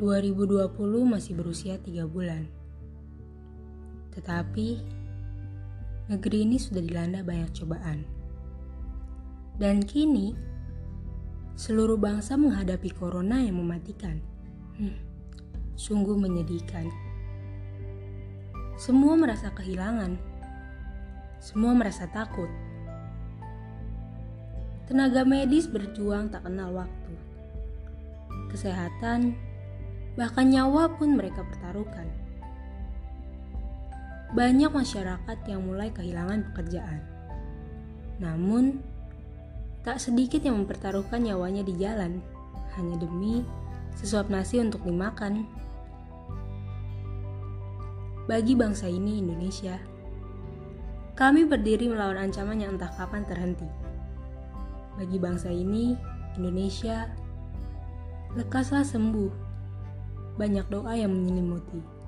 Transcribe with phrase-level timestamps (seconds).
[0.00, 2.48] 2020 masih berusia tiga bulan.
[4.16, 4.80] Tetapi,
[6.08, 8.08] negeri ini sudah dilanda banyak cobaan.
[9.60, 10.32] Dan kini,
[11.52, 14.24] seluruh bangsa menghadapi corona yang mematikan.
[14.80, 14.96] Hmm,
[15.76, 16.88] sungguh menyedihkan.
[18.80, 20.16] Semua merasa kehilangan.
[21.44, 22.48] Semua merasa takut.
[24.90, 27.14] Tenaga medis berjuang tak kenal waktu.
[28.50, 29.38] Kesehatan
[30.18, 32.10] bahkan nyawa pun mereka pertaruhkan.
[34.34, 37.06] Banyak masyarakat yang mulai kehilangan pekerjaan.
[38.18, 38.82] Namun,
[39.86, 42.18] tak sedikit yang mempertaruhkan nyawanya di jalan
[42.74, 43.46] hanya demi
[43.94, 45.46] sesuap nasi untuk dimakan.
[48.26, 49.78] Bagi bangsa ini Indonesia,
[51.14, 53.89] kami berdiri melawan ancaman yang entah kapan terhenti.
[55.00, 55.96] Bagi bangsa ini,
[56.36, 57.08] Indonesia,
[58.36, 59.32] lekaslah sembuh
[60.36, 61.99] banyak doa yang menyelimuti.